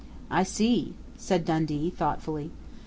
"I 0.31 0.41
see," 0.41 0.95
said 1.15 1.45
Dundee 1.45 1.91
thoughtfully. 1.91 2.49